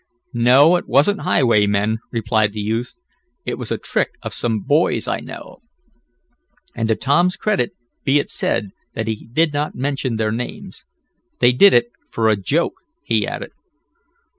"No, 0.33 0.77
it 0.77 0.87
wasn't 0.87 1.21
highwaymen," 1.21 1.99
replied 2.09 2.53
the 2.53 2.59
youth. 2.59 2.95
"It 3.45 3.59
was 3.59 3.71
a 3.71 3.77
trick 3.77 4.15
of 4.23 4.33
some 4.33 4.61
boys 4.61 5.07
I 5.07 5.19
know," 5.19 5.59
and 6.75 6.87
to 6.89 6.95
Tom's 6.95 7.35
credit 7.35 7.73
be 8.03 8.17
it 8.17 8.27
said 8.31 8.71
that 8.95 9.05
he 9.07 9.29
did 9.31 9.53
not 9.53 9.75
mention 9.75 10.15
their 10.15 10.31
names. 10.31 10.85
"They 11.37 11.51
did 11.51 11.75
it 11.75 11.91
for 12.09 12.29
a 12.29 12.35
joke," 12.35 12.81
he 13.03 13.27
added. 13.27 13.51